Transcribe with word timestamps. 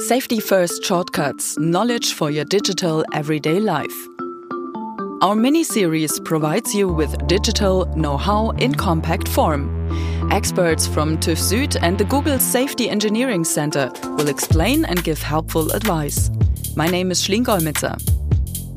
Safety 0.00 0.38
First 0.38 0.84
Shortcuts 0.84 1.58
Knowledge 1.58 2.14
for 2.14 2.30
your 2.30 2.44
digital 2.44 3.04
everyday 3.12 3.58
life. 3.58 4.06
Our 5.22 5.34
mini 5.34 5.64
series 5.64 6.20
provides 6.20 6.72
you 6.72 6.86
with 6.86 7.26
digital 7.26 7.84
know 7.96 8.16
how 8.16 8.50
in 8.50 8.76
compact 8.76 9.26
form. 9.26 9.68
Experts 10.30 10.86
from 10.86 11.18
TÜV 11.18 11.36
Süd 11.36 11.76
and 11.82 11.98
the 11.98 12.04
Google 12.04 12.38
Safety 12.38 12.88
Engineering 12.88 13.42
Center 13.42 13.90
will 14.02 14.28
explain 14.28 14.84
and 14.84 15.02
give 15.02 15.20
helpful 15.20 15.72
advice. 15.72 16.30
My 16.76 16.86
name 16.86 17.10
is 17.10 17.20
Schling 17.20 17.44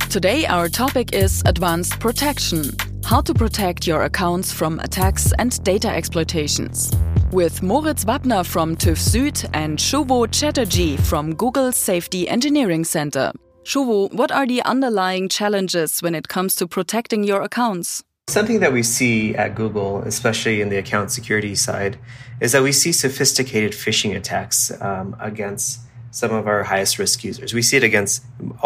Today, 0.09 0.47
our 0.47 0.69
topic 0.69 1.13
is 1.13 1.43
advanced 1.45 1.99
protection 1.99 2.63
how 3.05 3.21
to 3.21 3.33
protect 3.33 3.85
your 3.85 4.03
accounts 4.03 4.51
from 4.51 4.79
attacks 4.79 5.33
and 5.38 5.63
data 5.63 5.89
exploitations 5.89 6.91
with 7.34 7.63
Moritz 7.63 8.05
Wappner 8.05 8.45
from 8.45 8.75
TÜV 8.75 8.97
Süd 8.97 9.50
and 9.54 9.77
Shuvo 9.77 10.29
Chatterjee 10.32 10.97
from 10.97 11.34
Google 11.36 11.71
Safety 11.71 12.27
Engineering 12.27 12.83
Center. 12.83 13.32
Shuvo, 13.64 14.14
what 14.14 14.32
are 14.32 14.46
the 14.46 14.61
underlying 14.64 15.29
challenges 15.29 16.02
when 16.02 16.15
it 16.15 16.28
comes 16.28 16.55
to 16.55 16.68
protecting 16.68 17.24
your 17.24 17.41
accounts? 17.41 18.04
Something 18.28 18.60
that 18.60 18.74
we 18.74 18.83
see 18.83 19.36
at 19.36 19.55
Google, 19.55 20.02
especially 20.04 20.61
in 20.61 20.69
the 20.69 20.78
account 20.78 21.11
security 21.11 21.55
side, 21.55 21.97
is 22.39 22.52
that 22.52 22.64
we 22.64 22.71
see 22.71 22.91
sophisticated 22.91 23.71
phishing 23.71 24.16
attacks 24.16 24.71
um, 24.82 25.16
against 25.19 25.79
some 26.11 26.33
of 26.33 26.47
our 26.47 26.63
highest 26.63 27.00
risk 27.00 27.24
users. 27.24 27.54
We 27.54 27.61
see 27.61 27.77
it 27.77 27.83
against 27.83 28.24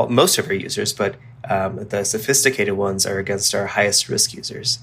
most 0.09 0.38
of 0.38 0.47
our 0.47 0.53
users, 0.53 0.94
but 0.94 1.16
um, 1.49 1.88
the 1.88 2.04
sophisticated 2.04 2.76
ones 2.76 3.05
are 3.05 3.20
against 3.20 3.53
our 3.53 3.67
highest 3.67 4.09
risk 4.09 4.34
users. 4.34 4.80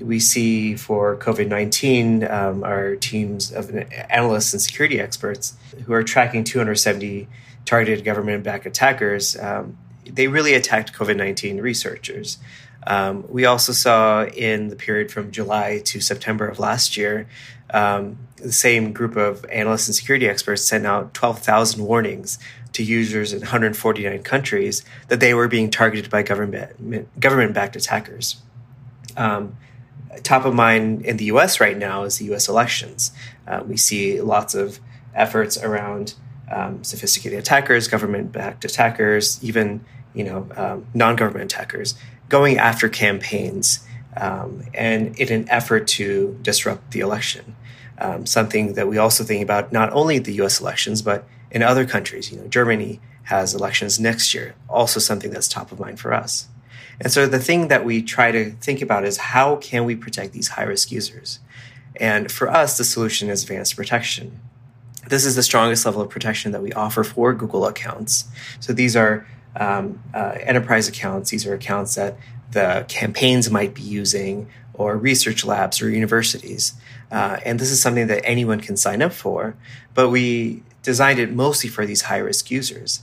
We 0.00 0.20
see 0.20 0.74
for 0.74 1.16
COVID 1.16 1.48
19, 1.48 2.24
um, 2.24 2.64
our 2.64 2.96
teams 2.96 3.52
of 3.52 3.74
analysts 4.10 4.52
and 4.52 4.60
security 4.62 5.00
experts 5.00 5.56
who 5.84 5.92
are 5.92 6.02
tracking 6.02 6.44
270 6.44 7.28
targeted 7.64 8.04
government 8.04 8.44
backed 8.44 8.66
attackers. 8.66 9.36
Um, 9.36 9.78
they 10.04 10.26
really 10.26 10.54
attacked 10.54 10.92
COVID 10.92 11.16
19 11.16 11.60
researchers. 11.60 12.38
Um, 12.86 13.24
we 13.28 13.44
also 13.44 13.72
saw 13.72 14.24
in 14.24 14.68
the 14.68 14.76
period 14.76 15.10
from 15.10 15.30
July 15.30 15.80
to 15.84 16.00
September 16.00 16.48
of 16.48 16.58
last 16.58 16.96
year, 16.96 17.28
um, 17.70 18.18
the 18.36 18.52
same 18.52 18.92
group 18.92 19.16
of 19.16 19.44
analysts 19.46 19.88
and 19.88 19.94
security 19.94 20.28
experts 20.28 20.64
sent 20.64 20.86
out 20.86 21.12
12,000 21.14 21.84
warnings 21.84 22.38
to 22.72 22.82
users 22.82 23.32
in 23.32 23.40
149 23.40 24.22
countries 24.22 24.84
that 25.08 25.20
they 25.20 25.34
were 25.34 25.48
being 25.48 25.70
targeted 25.70 26.10
by 26.10 26.22
government 26.22 27.08
government 27.20 27.54
backed 27.54 27.76
attackers. 27.76 28.40
Um, 29.16 29.56
top 30.22 30.44
of 30.44 30.54
mind 30.54 31.04
in 31.04 31.16
the 31.16 31.26
U.S. 31.26 31.60
right 31.60 31.76
now 31.76 32.04
is 32.04 32.18
the 32.18 32.26
U.S. 32.26 32.48
elections. 32.48 33.12
Uh, 33.46 33.62
we 33.66 33.76
see 33.76 34.20
lots 34.20 34.54
of 34.54 34.80
efforts 35.14 35.56
around 35.58 36.14
um, 36.50 36.82
sophisticated 36.84 37.38
attackers, 37.38 37.88
government 37.88 38.32
backed 38.32 38.64
attackers, 38.64 39.42
even 39.42 39.84
you 40.14 40.24
know 40.24 40.48
um, 40.56 40.86
non 40.94 41.16
government 41.16 41.52
attackers 41.52 41.94
going 42.28 42.58
after 42.58 42.88
campaigns. 42.88 43.84
Um, 44.18 44.64
and 44.74 45.18
in 45.18 45.32
an 45.32 45.48
effort 45.48 45.86
to 45.88 46.38
disrupt 46.42 46.90
the 46.90 47.00
election, 47.00 47.54
um, 47.98 48.26
something 48.26 48.74
that 48.74 48.88
we 48.88 48.98
also 48.98 49.24
think 49.24 49.42
about 49.42 49.72
not 49.72 49.92
only 49.92 50.18
the 50.18 50.32
U.S. 50.34 50.60
elections 50.60 51.02
but 51.02 51.26
in 51.50 51.62
other 51.62 51.86
countries. 51.86 52.30
You 52.30 52.38
know, 52.38 52.48
Germany 52.48 53.00
has 53.24 53.54
elections 53.54 54.00
next 54.00 54.34
year, 54.34 54.54
also 54.68 55.00
something 55.00 55.30
that's 55.30 55.48
top 55.48 55.72
of 55.72 55.78
mind 55.78 56.00
for 56.00 56.12
us. 56.12 56.48
And 57.00 57.12
so 57.12 57.26
the 57.26 57.38
thing 57.38 57.68
that 57.68 57.84
we 57.84 58.02
try 58.02 58.32
to 58.32 58.50
think 58.52 58.82
about 58.82 59.04
is 59.04 59.18
how 59.18 59.56
can 59.56 59.84
we 59.84 59.94
protect 59.94 60.32
these 60.32 60.48
high 60.48 60.64
risk 60.64 60.90
users? 60.90 61.38
And 61.96 62.30
for 62.30 62.48
us, 62.48 62.76
the 62.76 62.84
solution 62.84 63.28
is 63.28 63.42
advanced 63.42 63.76
protection. 63.76 64.40
This 65.08 65.24
is 65.24 65.36
the 65.36 65.42
strongest 65.42 65.86
level 65.86 66.02
of 66.02 66.10
protection 66.10 66.52
that 66.52 66.62
we 66.62 66.72
offer 66.72 67.04
for 67.04 67.32
Google 67.34 67.66
accounts. 67.66 68.24
So 68.60 68.72
these 68.72 68.96
are 68.96 69.26
um, 69.56 70.02
uh, 70.12 70.36
enterprise 70.40 70.88
accounts. 70.88 71.30
These 71.30 71.46
are 71.46 71.54
accounts 71.54 71.94
that 71.94 72.16
the 72.50 72.84
campaigns 72.88 73.50
might 73.50 73.74
be 73.74 73.82
using, 73.82 74.48
or 74.74 74.96
research 74.96 75.44
labs 75.44 75.82
or 75.82 75.90
universities. 75.90 76.74
Uh, 77.10 77.38
and 77.44 77.58
this 77.58 77.70
is 77.70 77.82
something 77.82 78.06
that 78.06 78.24
anyone 78.24 78.60
can 78.60 78.76
sign 78.76 79.02
up 79.02 79.12
for. 79.12 79.56
But 79.94 80.10
we 80.10 80.62
designed 80.82 81.18
it 81.18 81.32
mostly 81.32 81.68
for 81.68 81.84
these 81.84 82.02
high 82.02 82.18
risk 82.18 82.50
users. 82.50 83.02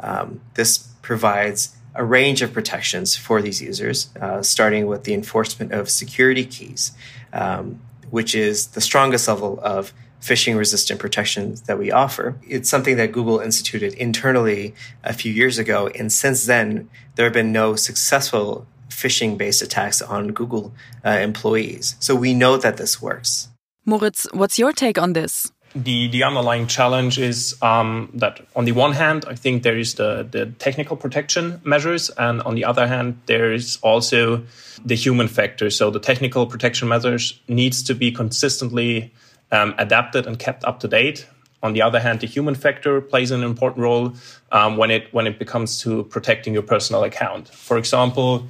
Um, 0.00 0.40
this 0.54 0.78
provides 1.02 1.76
a 1.94 2.04
range 2.04 2.42
of 2.42 2.52
protections 2.52 3.16
for 3.16 3.42
these 3.42 3.60
users, 3.60 4.10
uh, 4.20 4.42
starting 4.42 4.86
with 4.86 5.04
the 5.04 5.14
enforcement 5.14 5.72
of 5.72 5.90
security 5.90 6.44
keys, 6.44 6.92
um, 7.32 7.80
which 8.10 8.34
is 8.34 8.68
the 8.68 8.80
strongest 8.80 9.26
level 9.26 9.58
of 9.62 9.92
phishing 10.20 10.56
resistant 10.56 11.00
protections 11.00 11.62
that 11.62 11.78
we 11.78 11.90
offer. 11.90 12.36
It's 12.46 12.68
something 12.68 12.96
that 12.96 13.12
Google 13.12 13.40
instituted 13.40 13.94
internally 13.94 14.74
a 15.04 15.12
few 15.12 15.32
years 15.32 15.58
ago. 15.58 15.88
And 15.88 16.12
since 16.12 16.46
then, 16.46 16.88
there 17.14 17.24
have 17.24 17.32
been 17.32 17.52
no 17.52 17.76
successful 17.76 18.66
phishing 19.00 19.36
based 19.36 19.62
attacks 19.62 20.00
on 20.00 20.32
Google 20.32 20.72
uh, 21.04 21.10
employees. 21.10 21.96
So 22.00 22.14
we 22.14 22.32
know 22.32 22.56
that 22.56 22.76
this 22.76 23.02
works. 23.02 23.48
Moritz, 23.84 24.26
what's 24.32 24.58
your 24.58 24.72
take 24.72 24.98
on 24.98 25.12
this? 25.12 25.52
the 25.76 26.08
the 26.08 26.24
underlying 26.24 26.66
challenge 26.66 27.18
is 27.18 27.54
um, 27.60 28.10
that 28.14 28.40
on 28.56 28.64
the 28.64 28.72
one 28.72 28.92
hand, 28.92 29.24
I 29.28 29.34
think 29.34 29.62
there 29.62 29.78
is 29.78 29.94
the 29.94 30.26
the 30.28 30.46
technical 30.58 30.96
protection 30.96 31.60
measures, 31.64 32.10
and 32.10 32.40
on 32.42 32.54
the 32.54 32.64
other 32.64 32.86
hand, 32.86 33.20
there 33.26 33.52
is 33.52 33.78
also 33.82 34.44
the 34.84 34.94
human 34.94 35.28
factor. 35.28 35.70
So 35.70 35.90
the 35.90 36.00
technical 36.00 36.46
protection 36.46 36.88
measures 36.88 37.38
needs 37.46 37.82
to 37.84 37.94
be 37.94 38.10
consistently 38.10 39.12
um, 39.52 39.74
adapted 39.78 40.26
and 40.26 40.38
kept 40.38 40.64
up 40.64 40.80
to 40.80 40.88
date. 40.88 41.26
On 41.62 41.72
the 41.72 41.82
other 41.82 42.00
hand, 42.00 42.20
the 42.20 42.26
human 42.26 42.54
factor 42.54 43.00
plays 43.00 43.30
an 43.30 43.42
important 43.42 43.82
role 43.82 44.14
um, 44.52 44.76
when 44.76 44.90
it 44.90 45.12
when 45.12 45.26
it 45.26 45.38
becomes 45.38 45.80
to 45.82 46.04
protecting 46.04 46.54
your 46.54 46.62
personal 46.62 47.04
account. 47.04 47.48
For 47.48 47.76
example 47.76 48.48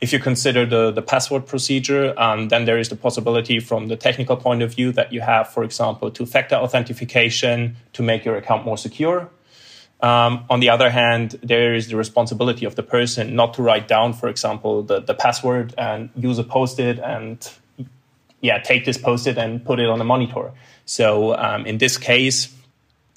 if 0.00 0.12
you 0.12 0.18
consider 0.18 0.66
the, 0.66 0.90
the 0.90 1.02
password 1.02 1.46
procedure, 1.46 2.14
um, 2.20 2.48
then 2.48 2.66
there 2.66 2.78
is 2.78 2.88
the 2.88 2.96
possibility 2.96 3.60
from 3.60 3.88
the 3.88 3.96
technical 3.96 4.36
point 4.36 4.62
of 4.62 4.74
view 4.74 4.92
that 4.92 5.12
you 5.12 5.22
have, 5.22 5.48
for 5.48 5.64
example, 5.64 6.10
two 6.10 6.26
factor 6.26 6.54
authentication 6.54 7.76
to 7.94 8.02
make 8.02 8.24
your 8.24 8.36
account 8.36 8.64
more 8.64 8.76
secure. 8.76 9.30
Um, 10.02 10.44
on 10.50 10.60
the 10.60 10.68
other 10.68 10.90
hand, 10.90 11.38
there 11.42 11.74
is 11.74 11.88
the 11.88 11.96
responsibility 11.96 12.66
of 12.66 12.74
the 12.74 12.82
person 12.82 13.34
not 13.34 13.54
to 13.54 13.62
write 13.62 13.88
down, 13.88 14.12
for 14.12 14.28
example, 14.28 14.82
the, 14.82 15.00
the 15.00 15.14
password 15.14 15.74
and 15.78 16.10
use 16.14 16.38
a 16.38 16.44
post 16.44 16.78
it 16.78 16.98
and 16.98 17.50
yeah, 18.42 18.58
take 18.58 18.84
this 18.84 18.98
post 18.98 19.26
it 19.26 19.38
and 19.38 19.64
put 19.64 19.80
it 19.80 19.88
on 19.88 20.00
a 20.00 20.04
monitor. 20.04 20.52
So 20.84 21.34
um, 21.36 21.64
in 21.64 21.78
this 21.78 21.96
case, 21.96 22.54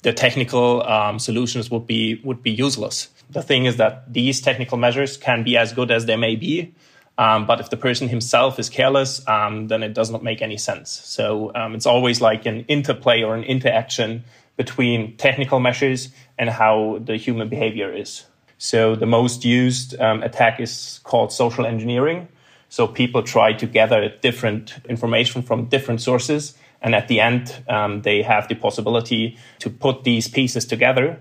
the 0.02 0.14
technical 0.14 0.82
um, 0.84 1.18
solutions 1.18 1.70
would 1.70 1.86
be 1.86 2.20
would 2.24 2.42
be 2.42 2.50
useless. 2.50 3.08
The 3.30 3.42
thing 3.42 3.64
is 3.64 3.76
that 3.76 4.12
these 4.12 4.40
technical 4.40 4.76
measures 4.76 5.16
can 5.16 5.44
be 5.44 5.56
as 5.56 5.72
good 5.72 5.90
as 5.90 6.06
they 6.06 6.16
may 6.16 6.36
be, 6.36 6.74
um, 7.16 7.46
but 7.46 7.60
if 7.60 7.70
the 7.70 7.76
person 7.76 8.08
himself 8.08 8.58
is 8.58 8.68
careless, 8.68 9.26
um, 9.28 9.68
then 9.68 9.82
it 9.82 9.94
does 9.94 10.10
not 10.10 10.24
make 10.24 10.42
any 10.42 10.56
sense. 10.56 10.90
So 10.90 11.52
um, 11.54 11.74
it's 11.74 11.86
always 11.86 12.20
like 12.20 12.46
an 12.46 12.64
interplay 12.66 13.22
or 13.22 13.34
an 13.34 13.44
interaction 13.44 14.24
between 14.56 15.16
technical 15.16 15.60
measures 15.60 16.08
and 16.38 16.50
how 16.50 16.98
the 17.04 17.16
human 17.16 17.48
behavior 17.48 17.92
is. 17.92 18.24
So 18.58 18.94
the 18.94 19.06
most 19.06 19.44
used 19.44 19.98
um, 20.00 20.22
attack 20.22 20.60
is 20.60 21.00
called 21.04 21.32
social 21.32 21.64
engineering. 21.64 22.28
So 22.68 22.86
people 22.86 23.22
try 23.22 23.52
to 23.54 23.66
gather 23.66 24.08
different 24.20 24.74
information 24.88 25.42
from 25.42 25.66
different 25.66 26.00
sources 26.00 26.54
and 26.82 26.94
at 26.94 27.08
the 27.08 27.20
end, 27.20 27.62
um, 27.68 28.02
they 28.02 28.22
have 28.22 28.48
the 28.48 28.54
possibility 28.54 29.36
to 29.58 29.70
put 29.70 30.04
these 30.04 30.28
pieces 30.28 30.64
together. 30.64 31.20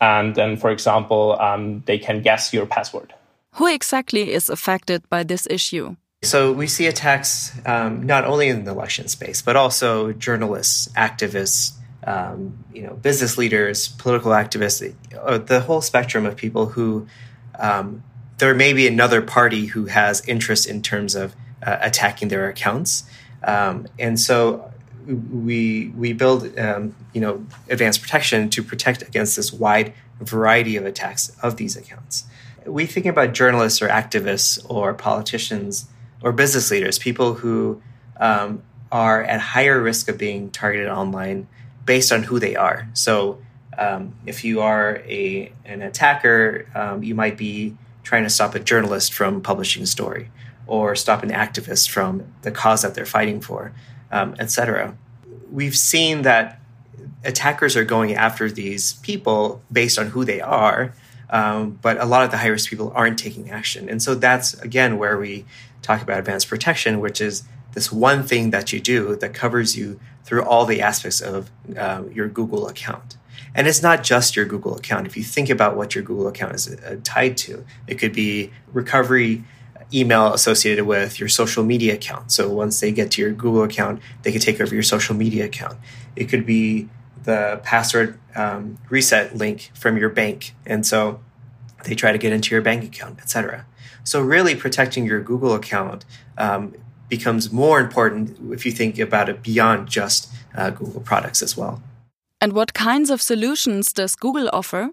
And 0.00 0.34
then, 0.34 0.56
for 0.56 0.70
example, 0.70 1.36
um, 1.40 1.82
they 1.86 1.98
can 1.98 2.22
guess 2.22 2.52
your 2.52 2.66
password. 2.66 3.12
Who 3.54 3.66
exactly 3.66 4.32
is 4.32 4.48
affected 4.48 5.08
by 5.08 5.24
this 5.24 5.46
issue? 5.50 5.96
So 6.22 6.52
we 6.52 6.66
see 6.66 6.86
attacks 6.86 7.52
um, 7.66 8.04
not 8.04 8.24
only 8.24 8.48
in 8.48 8.64
the 8.64 8.70
election 8.70 9.08
space, 9.08 9.42
but 9.42 9.56
also 9.56 10.12
journalists, 10.12 10.88
activists, 10.88 11.72
um, 12.06 12.64
you 12.72 12.82
know, 12.82 12.94
business 12.94 13.38
leaders, 13.38 13.88
political 13.88 14.32
activists, 14.32 14.94
uh, 15.18 15.38
the 15.38 15.60
whole 15.60 15.80
spectrum 15.80 16.26
of 16.26 16.36
people 16.36 16.66
who 16.66 17.06
um, 17.58 18.02
there 18.38 18.54
may 18.54 18.72
be 18.72 18.86
another 18.86 19.22
party 19.22 19.66
who 19.66 19.86
has 19.86 20.26
interest 20.26 20.66
in 20.66 20.82
terms 20.82 21.14
of 21.14 21.34
uh, 21.62 21.76
attacking 21.80 22.28
their 22.28 22.48
accounts. 22.48 23.04
Um, 23.42 23.86
and 23.98 24.18
so 24.18 24.69
we 25.14 25.88
we 25.96 26.12
build 26.12 26.58
um, 26.58 26.94
you 27.12 27.20
know 27.20 27.44
advanced 27.68 28.02
protection 28.02 28.50
to 28.50 28.62
protect 28.62 29.02
against 29.02 29.36
this 29.36 29.52
wide 29.52 29.92
variety 30.20 30.76
of 30.76 30.84
attacks 30.84 31.30
of 31.42 31.56
these 31.56 31.76
accounts. 31.76 32.24
We 32.66 32.86
think 32.86 33.06
about 33.06 33.32
journalists 33.32 33.80
or 33.80 33.88
activists 33.88 34.64
or 34.68 34.92
politicians 34.94 35.88
or 36.22 36.32
business 36.32 36.70
leaders, 36.70 36.98
people 36.98 37.34
who 37.34 37.82
um, 38.18 38.62
are 38.92 39.22
at 39.22 39.40
higher 39.40 39.80
risk 39.80 40.08
of 40.08 40.18
being 40.18 40.50
targeted 40.50 40.88
online 40.88 41.48
based 41.84 42.12
on 42.12 42.22
who 42.22 42.38
they 42.38 42.56
are. 42.56 42.88
So, 42.92 43.40
um, 43.78 44.14
if 44.26 44.44
you 44.44 44.60
are 44.60 44.96
a 45.06 45.52
an 45.64 45.82
attacker, 45.82 46.66
um, 46.74 47.02
you 47.02 47.14
might 47.14 47.38
be 47.38 47.76
trying 48.02 48.24
to 48.24 48.30
stop 48.30 48.54
a 48.54 48.60
journalist 48.60 49.12
from 49.12 49.40
publishing 49.40 49.82
a 49.82 49.86
story 49.86 50.30
or 50.66 50.94
stop 50.94 51.22
an 51.22 51.30
activist 51.30 51.90
from 51.90 52.32
the 52.42 52.50
cause 52.50 52.82
that 52.82 52.94
they're 52.94 53.06
fighting 53.06 53.40
for 53.40 53.72
um, 54.10 54.34
etc. 54.38 54.96
We've 55.50 55.76
seen 55.76 56.22
that 56.22 56.60
attackers 57.24 57.76
are 57.76 57.84
going 57.84 58.14
after 58.14 58.50
these 58.50 58.94
people 58.94 59.62
based 59.70 59.98
on 59.98 60.08
who 60.08 60.24
they 60.24 60.40
are. 60.40 60.94
Um, 61.28 61.78
but 61.80 62.00
a 62.00 62.06
lot 62.06 62.24
of 62.24 62.32
the 62.32 62.38
high 62.38 62.48
risk 62.48 62.70
people 62.70 62.92
aren't 62.94 63.18
taking 63.18 63.50
action. 63.50 63.88
And 63.88 64.02
so 64.02 64.14
that's, 64.14 64.54
again, 64.54 64.98
where 64.98 65.16
we 65.16 65.44
talk 65.80 66.02
about 66.02 66.18
advanced 66.18 66.48
protection, 66.48 66.98
which 66.98 67.20
is 67.20 67.44
this 67.72 67.92
one 67.92 68.24
thing 68.24 68.50
that 68.50 68.72
you 68.72 68.80
do 68.80 69.14
that 69.16 69.32
covers 69.32 69.76
you 69.76 70.00
through 70.24 70.44
all 70.44 70.66
the 70.66 70.82
aspects 70.82 71.20
of 71.20 71.50
uh, 71.76 72.02
your 72.12 72.26
Google 72.28 72.66
account. 72.66 73.16
And 73.54 73.66
it's 73.66 73.82
not 73.82 74.02
just 74.02 74.34
your 74.36 74.44
Google 74.44 74.76
account. 74.76 75.06
If 75.06 75.16
you 75.16 75.22
think 75.22 75.50
about 75.50 75.76
what 75.76 75.94
your 75.94 76.02
Google 76.02 76.26
account 76.28 76.54
is 76.54 76.68
uh, 76.68 76.96
tied 77.04 77.36
to, 77.38 77.64
it 77.86 77.96
could 77.96 78.12
be 78.12 78.50
recovery 78.72 79.44
email 79.92 80.32
associated 80.32 80.86
with 80.86 81.18
your 81.18 81.28
social 81.28 81.64
media 81.64 81.94
account. 81.94 82.32
So 82.32 82.48
once 82.48 82.80
they 82.80 82.92
get 82.92 83.10
to 83.12 83.22
your 83.22 83.32
Google 83.32 83.64
account, 83.64 84.00
they 84.22 84.32
can 84.32 84.40
take 84.40 84.60
over 84.60 84.74
your 84.74 84.82
social 84.82 85.14
media 85.14 85.44
account. 85.44 85.78
It 86.16 86.28
could 86.28 86.46
be 86.46 86.88
the 87.24 87.60
password 87.64 88.18
um, 88.34 88.78
reset 88.88 89.36
link 89.36 89.70
from 89.74 89.96
your 89.96 90.08
bank. 90.08 90.54
And 90.64 90.86
so 90.86 91.20
they 91.84 91.94
try 91.94 92.12
to 92.12 92.18
get 92.18 92.32
into 92.32 92.54
your 92.54 92.62
bank 92.62 92.84
account, 92.84 93.18
etc. 93.20 93.66
So 94.04 94.20
really 94.20 94.54
protecting 94.54 95.04
your 95.06 95.20
Google 95.20 95.54
account 95.54 96.04
um, 96.38 96.74
becomes 97.08 97.52
more 97.52 97.80
important 97.80 98.52
if 98.52 98.64
you 98.64 98.72
think 98.72 98.98
about 98.98 99.28
it 99.28 99.42
beyond 99.42 99.88
just 99.88 100.30
uh, 100.56 100.70
Google 100.70 101.00
products 101.00 101.42
as 101.42 101.56
well. 101.56 101.82
And 102.40 102.54
what 102.54 102.72
kinds 102.72 103.10
of 103.10 103.20
solutions 103.20 103.92
does 103.92 104.14
Google 104.14 104.48
offer? 104.52 104.90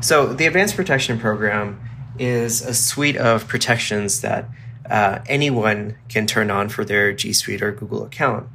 So, 0.00 0.32
the 0.32 0.46
Advanced 0.46 0.76
Protection 0.76 1.20
Program 1.20 1.78
is 2.20 2.60
a 2.60 2.74
suite 2.74 3.16
of 3.16 3.48
protections 3.48 4.20
that 4.20 4.46
uh, 4.88 5.20
anyone 5.26 5.96
can 6.08 6.26
turn 6.26 6.50
on 6.50 6.68
for 6.68 6.84
their 6.84 7.12
G 7.12 7.32
Suite 7.32 7.62
or 7.62 7.72
Google 7.72 8.04
account. 8.04 8.46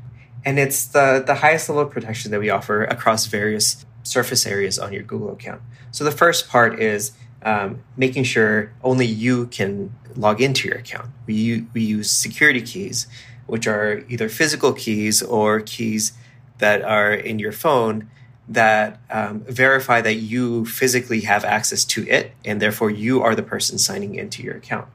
And 0.46 0.60
it's 0.60 0.86
the, 0.86 1.24
the 1.26 1.36
highest 1.36 1.68
level 1.68 1.84
of 1.84 1.92
protection 1.92 2.30
that 2.32 2.40
we 2.40 2.52
offer 2.52 2.84
across 2.84 3.26
various 3.26 3.84
surface 4.04 4.46
areas 4.46 4.78
on 4.78 4.94
your 4.94 5.02
Google 5.02 5.32
account. 5.32 5.62
So, 5.92 6.04
the 6.04 6.12
first 6.12 6.48
part 6.48 6.80
is 6.80 7.14
um, 7.42 7.82
making 7.98 8.26
sure 8.26 8.72
only 8.84 9.08
you 9.08 9.48
can 9.48 9.94
log 10.16 10.42
into 10.42 10.68
your 10.68 10.78
account. 10.78 11.10
We, 11.26 11.66
we 11.74 11.82
use 11.82 12.12
security 12.12 12.62
keys, 12.62 13.08
which 13.48 13.66
are 13.66 14.06
either 14.08 14.30
physical 14.30 14.74
keys 14.74 15.24
or 15.24 15.62
keys 15.62 16.14
that 16.60 16.84
are 16.84 17.14
in 17.14 17.40
your 17.40 17.52
phone 17.52 18.10
that 18.48 19.00
um, 19.10 19.42
verify 19.42 20.02
that 20.02 20.16
you 20.16 20.66
physically 20.66 21.22
have 21.22 21.44
access 21.44 21.84
to 21.86 22.08
it, 22.08 22.32
and 22.44 22.62
therefore 22.62 22.92
you 22.92 23.22
are 23.22 23.36
the 23.36 23.44
person 23.44 23.78
signing 23.78 24.16
into 24.16 24.44
your 24.44 24.56
account. 24.56 24.88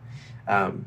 Um, 0.47 0.87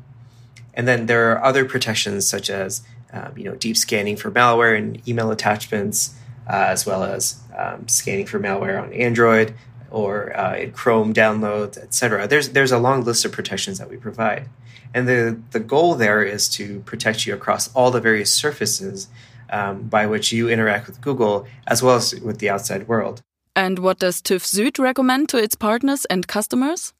and 0.72 0.88
then 0.88 1.06
there 1.06 1.32
are 1.32 1.44
other 1.44 1.64
protections 1.64 2.26
such 2.26 2.50
as 2.50 2.82
um, 3.12 3.36
you 3.36 3.44
know 3.44 3.54
deep 3.54 3.76
scanning 3.76 4.16
for 4.16 4.30
malware 4.30 4.76
and 4.76 5.06
email 5.06 5.30
attachments, 5.30 6.14
uh, 6.48 6.66
as 6.68 6.86
well 6.86 7.02
as 7.04 7.40
um, 7.56 7.86
scanning 7.86 8.26
for 8.26 8.40
malware 8.40 8.82
on 8.82 8.92
Android 8.92 9.54
or 9.90 10.36
uh, 10.36 10.56
in 10.56 10.72
Chrome 10.72 11.14
downloads, 11.14 11.76
etc. 11.78 12.26
There's 12.26 12.50
there's 12.50 12.72
a 12.72 12.78
long 12.78 13.04
list 13.04 13.24
of 13.24 13.32
protections 13.32 13.78
that 13.78 13.90
we 13.90 13.96
provide, 13.96 14.48
and 14.92 15.06
the 15.06 15.40
the 15.52 15.60
goal 15.60 15.94
there 15.94 16.22
is 16.22 16.48
to 16.50 16.80
protect 16.80 17.26
you 17.26 17.34
across 17.34 17.72
all 17.74 17.90
the 17.90 18.00
various 18.00 18.32
surfaces 18.32 19.08
um, 19.54 19.88
by 19.88 20.06
which 20.06 20.32
you 20.32 20.48
interact 20.48 20.86
with 20.86 21.00
Google 21.00 21.46
as 21.66 21.82
well 21.82 21.96
as 21.96 22.14
with 22.20 22.38
the 22.38 22.50
outside 22.50 22.88
world. 22.88 23.22
And 23.56 23.78
what 23.78 23.98
does 24.00 24.20
TÜV 24.20 24.42
Süd 24.42 24.78
recommend 24.78 25.28
to 25.28 25.38
its 25.38 25.54
partners 25.54 26.04
and 26.06 26.26
customers? 26.26 26.92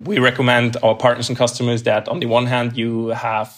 We 0.00 0.18
recommend 0.18 0.76
our 0.82 0.94
partners 0.94 1.28
and 1.30 1.38
customers 1.38 1.84
that 1.84 2.08
on 2.08 2.20
the 2.20 2.26
one 2.26 2.46
hand, 2.46 2.76
you 2.76 3.08
have 3.08 3.50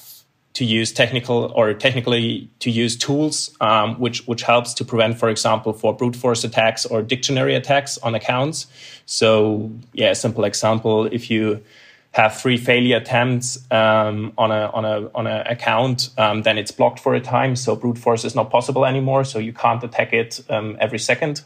to 0.52 0.64
use 0.64 0.93
technical 0.93 1.52
or 1.56 1.75
technically 1.75 2.48
to 2.60 2.70
use 2.70 2.96
tools, 2.96 3.54
um, 3.60 3.98
which 3.98 4.26
which 4.26 4.43
helps 4.43 4.75
to 4.75 4.84
prevent, 4.84 5.19
for 5.19 5.28
example, 5.28 5.72
for 5.72 5.94
brute 5.94 6.16
force 6.16 6.44
attacks 6.44 6.87
or 6.87 7.02
dictionary 7.02 7.54
attacks 7.54 7.98
on 7.98 8.14
accounts. 8.14 8.66
So, 9.06 9.70
yeah, 9.93 10.10
a 10.10 10.14
simple 10.14 10.44
example: 10.44 11.06
if 11.06 11.31
you 11.31 11.60
have 12.17 12.41
three 12.41 12.57
failure 12.57 12.97
attempts 12.97 13.59
um, 13.71 14.33
on 14.39 14.51
a 14.51 14.71
on 14.73 14.85
a 14.87 15.11
on 15.15 15.27
an 15.27 15.47
account, 15.47 16.09
um, 16.17 16.43
then 16.43 16.57
it's 16.57 16.73
blocked 16.73 16.99
for 16.99 17.15
a 17.15 17.21
time. 17.21 17.57
So 17.57 17.77
brute 17.77 17.99
force 17.99 18.25
is 18.25 18.35
not 18.35 18.49
possible 18.49 18.87
anymore. 18.87 19.25
So 19.25 19.39
you 19.39 19.53
can't 19.53 19.85
attack 19.85 20.15
it 20.15 20.41
um, 20.49 20.79
every 20.81 20.99
second. 20.99 21.43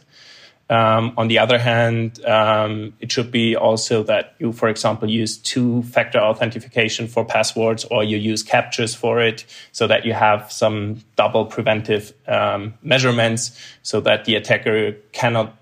Um, 0.69 1.13
on 1.17 1.27
the 1.27 1.39
other 1.39 1.59
hand, 1.59 2.23
um, 2.25 2.93
it 3.01 3.11
should 3.11 3.31
be 3.31 3.57
also 3.57 4.03
that 4.03 4.35
you, 4.39 4.53
for 4.53 4.69
example, 4.69 5.09
use 5.09 5.35
two-factor 5.35 6.19
authentication 6.19 7.09
for 7.09 7.25
passwords, 7.25 7.83
or 7.91 8.05
you 8.05 8.15
use 8.15 8.41
CAPTCHAs 8.41 8.95
for 8.95 9.19
it, 9.19 9.43
so 9.73 9.87
that 9.87 10.05
you 10.05 10.13
have 10.13 10.49
some 10.49 11.03
double 11.17 11.43
preventive 11.43 12.13
um, 12.25 12.75
measurements, 12.81 13.51
so 13.83 13.99
that 13.99 14.23
the 14.23 14.35
attacker 14.35 14.93
cannot, 15.11 15.57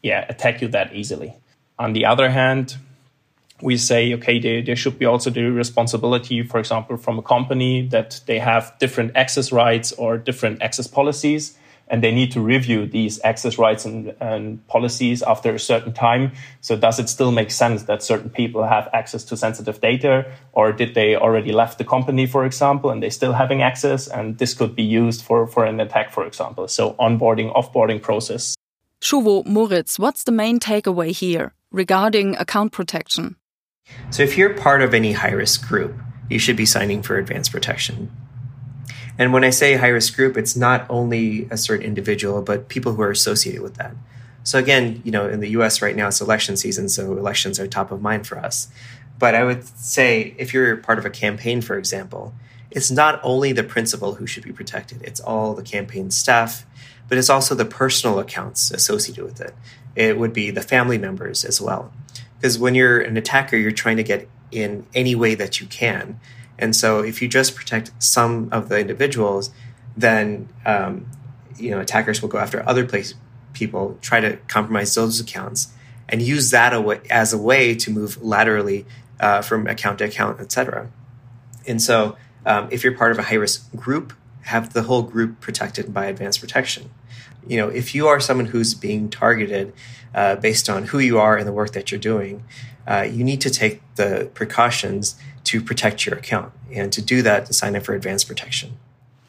yeah, 0.00 0.24
attack 0.28 0.62
you 0.62 0.68
that 0.68 0.94
easily. 0.94 1.34
On 1.80 1.92
the 1.92 2.06
other 2.06 2.30
hand, 2.30 2.76
we 3.62 3.76
say, 3.76 4.12
okay, 4.14 4.38
there, 4.38 4.62
there 4.62 4.76
should 4.76 4.98
be 4.98 5.06
also 5.06 5.30
the 5.30 5.42
responsibility, 5.42 6.42
for 6.42 6.58
example, 6.58 6.96
from 6.96 7.18
a 7.18 7.22
company 7.22 7.86
that 7.88 8.20
they 8.26 8.38
have 8.38 8.74
different 8.78 9.12
access 9.14 9.52
rights 9.52 9.92
or 9.92 10.18
different 10.18 10.60
access 10.62 10.86
policies, 10.86 11.56
and 11.88 12.02
they 12.02 12.12
need 12.12 12.32
to 12.32 12.40
review 12.40 12.86
these 12.86 13.20
access 13.22 13.58
rights 13.58 13.84
and, 13.84 14.14
and 14.20 14.66
policies 14.66 15.22
after 15.22 15.54
a 15.54 15.58
certain 15.58 15.92
time. 15.92 16.32
So 16.60 16.76
does 16.76 16.98
it 16.98 17.08
still 17.08 17.32
make 17.32 17.50
sense 17.50 17.84
that 17.84 18.02
certain 18.02 18.30
people 18.30 18.64
have 18.64 18.88
access 18.92 19.24
to 19.24 19.36
sensitive 19.36 19.80
data, 19.80 20.32
or 20.52 20.72
did 20.72 20.94
they 20.94 21.16
already 21.16 21.52
left 21.52 21.78
the 21.78 21.84
company, 21.84 22.26
for 22.26 22.44
example, 22.46 22.90
and 22.90 23.02
they 23.02 23.10
still 23.10 23.32
having 23.32 23.62
access, 23.62 24.08
and 24.08 24.38
this 24.38 24.54
could 24.54 24.74
be 24.74 24.82
used 24.82 25.22
for, 25.22 25.46
for 25.46 25.64
an 25.64 25.80
attack, 25.80 26.12
for 26.12 26.26
example. 26.26 26.66
So 26.68 26.94
onboarding, 26.94 27.54
offboarding 27.54 28.00
process. 28.00 28.54
Shuvo, 29.00 29.44
Moritz, 29.44 29.98
what's 29.98 30.24
the 30.24 30.32
main 30.32 30.60
takeaway 30.60 31.10
here 31.10 31.54
regarding 31.70 32.36
account 32.36 32.72
protection? 32.72 33.36
So 34.10 34.22
if 34.22 34.36
you're 34.36 34.54
part 34.54 34.82
of 34.82 34.92
any 34.92 35.12
high 35.12 35.30
risk 35.30 35.66
group, 35.66 35.94
you 36.28 36.38
should 36.38 36.56
be 36.56 36.66
signing 36.66 37.02
for 37.02 37.16
advanced 37.16 37.52
protection. 37.52 38.10
And 39.18 39.32
when 39.32 39.44
I 39.44 39.50
say 39.50 39.76
high 39.76 39.88
risk 39.88 40.14
group, 40.14 40.36
it's 40.36 40.56
not 40.56 40.86
only 40.88 41.46
a 41.50 41.56
certain 41.56 41.84
individual, 41.84 42.42
but 42.42 42.68
people 42.68 42.94
who 42.94 43.02
are 43.02 43.10
associated 43.10 43.62
with 43.62 43.76
that. 43.76 43.94
So 44.44 44.58
again, 44.58 45.00
you 45.04 45.12
know, 45.12 45.28
in 45.28 45.40
the 45.40 45.50
US 45.50 45.80
right 45.80 45.94
now, 45.94 46.08
it's 46.08 46.20
election 46.20 46.56
season, 46.56 46.88
so 46.88 47.16
elections 47.16 47.60
are 47.60 47.66
top 47.66 47.92
of 47.92 48.02
mind 48.02 48.26
for 48.26 48.38
us. 48.38 48.68
But 49.18 49.34
I 49.34 49.44
would 49.44 49.64
say 49.78 50.34
if 50.38 50.52
you're 50.52 50.76
part 50.76 50.98
of 50.98 51.06
a 51.06 51.10
campaign, 51.10 51.60
for 51.60 51.76
example, 51.78 52.34
it's 52.70 52.90
not 52.90 53.20
only 53.22 53.52
the 53.52 53.62
principal 53.62 54.14
who 54.14 54.26
should 54.26 54.42
be 54.42 54.52
protected, 54.52 55.02
it's 55.02 55.20
all 55.20 55.54
the 55.54 55.62
campaign 55.62 56.10
staff, 56.10 56.66
but 57.08 57.18
it's 57.18 57.30
also 57.30 57.54
the 57.54 57.64
personal 57.64 58.18
accounts 58.18 58.70
associated 58.70 59.24
with 59.24 59.40
it. 59.40 59.54
It 59.94 60.18
would 60.18 60.32
be 60.32 60.50
the 60.50 60.62
family 60.62 60.98
members 60.98 61.44
as 61.44 61.60
well 61.60 61.92
because 62.42 62.58
when 62.58 62.74
you're 62.74 63.00
an 63.00 63.16
attacker, 63.16 63.56
you're 63.56 63.70
trying 63.70 63.96
to 63.98 64.02
get 64.02 64.28
in 64.50 64.84
any 64.94 65.14
way 65.14 65.36
that 65.36 65.60
you 65.60 65.66
can. 65.68 66.18
And 66.58 66.74
so 66.74 66.98
if 66.98 67.22
you 67.22 67.28
just 67.28 67.54
protect 67.54 67.92
some 68.02 68.48
of 68.50 68.68
the 68.68 68.80
individuals, 68.80 69.50
then 69.96 70.48
um, 70.66 71.06
you 71.56 71.70
know 71.70 71.78
attackers 71.78 72.20
will 72.20 72.28
go 72.28 72.38
after 72.38 72.68
other 72.68 72.84
place 72.84 73.14
people, 73.52 73.96
try 74.00 74.18
to 74.18 74.38
compromise 74.48 74.92
those 74.96 75.20
accounts, 75.20 75.72
and 76.08 76.20
use 76.20 76.50
that 76.50 76.72
as 77.10 77.32
a 77.32 77.38
way 77.38 77.76
to 77.76 77.92
move 77.92 78.20
laterally 78.20 78.86
uh, 79.20 79.40
from 79.40 79.68
account 79.68 79.98
to 79.98 80.04
account, 80.04 80.40
etc. 80.40 80.90
And 81.64 81.80
so 81.80 82.16
um, 82.44 82.68
if 82.72 82.82
you're 82.82 82.96
part 82.96 83.12
of 83.12 83.20
a 83.20 83.22
high 83.22 83.36
risk 83.36 83.70
group, 83.76 84.12
have 84.42 84.72
the 84.72 84.82
whole 84.82 85.02
group 85.02 85.40
protected 85.40 85.94
by 85.94 86.06
advanced 86.06 86.40
protection 86.40 86.90
you 87.46 87.56
know, 87.56 87.68
if 87.68 87.94
you 87.94 88.08
are 88.08 88.20
someone 88.20 88.46
who's 88.46 88.74
being 88.74 89.08
targeted 89.08 89.72
uh, 90.14 90.36
based 90.36 90.68
on 90.68 90.84
who 90.84 90.98
you 90.98 91.18
are 91.18 91.36
and 91.36 91.46
the 91.46 91.52
work 91.52 91.72
that 91.72 91.90
you're 91.90 92.00
doing, 92.00 92.44
uh, 92.86 93.02
you 93.02 93.24
need 93.24 93.40
to 93.40 93.50
take 93.50 93.80
the 93.96 94.30
precautions 94.34 95.16
to 95.44 95.60
protect 95.60 96.06
your 96.06 96.16
account. 96.16 96.52
And 96.72 96.92
to 96.92 97.02
do 97.02 97.22
that, 97.22 97.46
to 97.46 97.52
sign 97.52 97.76
up 97.76 97.84
for 97.84 97.94
advanced 97.94 98.28
protection. 98.28 98.76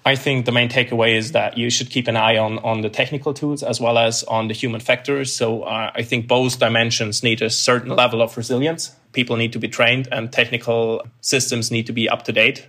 I 0.05 0.15
think 0.15 0.45
the 0.45 0.51
main 0.51 0.69
takeaway 0.69 1.15
is 1.15 1.31
that 1.31 1.57
you 1.57 1.69
should 1.69 1.89
keep 1.89 2.09
an 2.09 2.17
eye 2.17 2.37
on, 2.37 2.59
on 2.59 2.81
the 2.81 2.89
technical 2.89 3.33
tools 3.33 3.63
as 3.63 3.79
well 3.79 3.97
as 3.97 4.23
on 4.23 4.49
the 4.49 4.53
human 4.53 4.81
factors. 4.81 5.33
So 5.33 5.63
uh, 5.63 5.91
I 5.95 6.03
think 6.03 6.27
both 6.27 6.59
dimensions 6.59 7.23
need 7.23 7.41
a 7.41 7.49
certain 7.49 7.95
level 7.95 8.21
of 8.21 8.35
resilience. 8.35 8.93
People 9.13 9.37
need 9.37 9.53
to 9.53 9.59
be 9.59 9.69
trained 9.69 10.09
and 10.11 10.31
technical 10.31 11.03
systems 11.21 11.71
need 11.71 11.87
to 11.87 11.93
be 11.93 12.09
up 12.09 12.23
to 12.23 12.33
date 12.33 12.67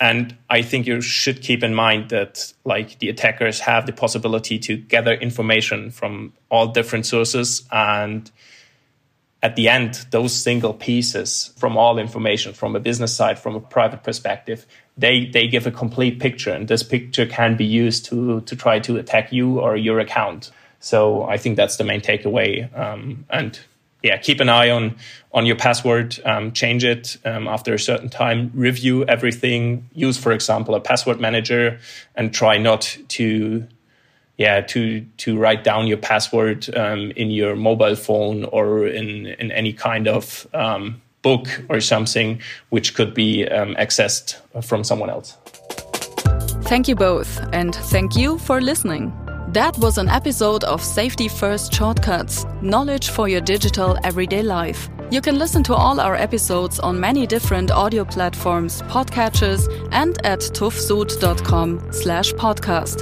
and 0.00 0.36
I 0.50 0.62
think 0.62 0.86
you 0.86 1.00
should 1.00 1.42
keep 1.42 1.62
in 1.62 1.74
mind 1.74 2.10
that 2.10 2.52
like 2.64 2.98
the 2.98 3.08
attackers 3.08 3.60
have 3.60 3.86
the 3.86 3.92
possibility 3.92 4.58
to 4.60 4.76
gather 4.76 5.14
information 5.14 5.90
from 5.90 6.32
all 6.50 6.68
different 6.68 7.06
sources. 7.06 7.64
And 7.72 8.30
at 9.42 9.56
the 9.56 9.68
end 9.68 10.06
those 10.10 10.34
single 10.34 10.74
pieces 10.74 11.52
from 11.56 11.76
all 11.76 11.98
information 11.98 12.52
from 12.52 12.74
a 12.74 12.80
business 12.80 13.14
side 13.14 13.38
from 13.38 13.54
a 13.54 13.60
private 13.60 14.02
perspective 14.02 14.66
they 14.96 15.26
they 15.26 15.46
give 15.46 15.66
a 15.66 15.70
complete 15.70 16.18
picture. 16.18 16.52
And 16.52 16.68
this 16.68 16.82
picture 16.82 17.26
can 17.26 17.56
be 17.56 17.66
used 17.66 18.06
to 18.06 18.40
to 18.42 18.56
try 18.56 18.78
to 18.80 18.96
attack 18.96 19.32
you 19.32 19.60
or 19.60 19.76
your 19.76 20.00
account. 20.00 20.50
So 20.80 21.24
i 21.24 21.36
think 21.36 21.56
that's 21.56 21.76
the 21.76 21.84
main 21.84 22.00
takeaway 22.00 22.50
um, 22.78 23.24
and 23.30 23.60
yeah, 24.06 24.16
keep 24.16 24.40
an 24.40 24.48
eye 24.48 24.70
on 24.70 24.96
on 25.32 25.46
your 25.46 25.56
password. 25.56 26.18
Um, 26.24 26.52
change 26.52 26.84
it 26.84 27.18
um, 27.24 27.48
after 27.48 27.74
a 27.74 27.78
certain 27.78 28.08
time. 28.08 28.50
Review 28.54 29.04
everything. 29.04 29.88
Use, 29.92 30.16
for 30.16 30.32
example, 30.32 30.74
a 30.74 30.80
password 30.80 31.20
manager, 31.20 31.78
and 32.14 32.32
try 32.32 32.56
not 32.56 32.96
to 33.08 33.66
yeah 34.38 34.60
to 34.60 35.04
to 35.18 35.38
write 35.38 35.64
down 35.64 35.86
your 35.86 35.98
password 35.98 36.74
um, 36.76 37.10
in 37.16 37.30
your 37.30 37.56
mobile 37.56 37.96
phone 37.96 38.44
or 38.44 38.86
in 38.86 39.26
in 39.26 39.50
any 39.50 39.72
kind 39.72 40.06
of 40.06 40.46
um, 40.54 41.02
book 41.22 41.48
or 41.68 41.80
something 41.80 42.40
which 42.70 42.94
could 42.94 43.12
be 43.12 43.46
um, 43.48 43.74
accessed 43.74 44.36
from 44.62 44.84
someone 44.84 45.10
else. 45.10 45.36
Thank 46.62 46.88
you 46.88 46.94
both, 46.94 47.40
and 47.52 47.74
thank 47.74 48.16
you 48.16 48.38
for 48.38 48.60
listening. 48.60 49.25
That 49.56 49.78
was 49.78 49.96
an 49.96 50.10
episode 50.10 50.64
of 50.64 50.82
Safety 50.82 51.28
First 51.28 51.72
Shortcuts 51.72 52.44
Knowledge 52.60 53.08
for 53.08 53.26
Your 53.26 53.40
Digital 53.40 53.96
Everyday 54.04 54.42
Life. 54.42 54.90
You 55.10 55.22
can 55.22 55.38
listen 55.38 55.62
to 55.62 55.74
all 55.74 55.98
our 55.98 56.14
episodes 56.14 56.78
on 56.78 57.00
many 57.00 57.26
different 57.26 57.70
audio 57.70 58.04
platforms, 58.04 58.82
podcatchers, 58.82 59.66
and 59.92 60.18
at 60.26 60.40
tuvsud.com 60.40 61.90
slash 61.90 62.34
podcast. 62.34 63.00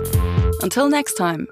Until 0.63 0.89
next 0.89 1.15
time. 1.15 1.49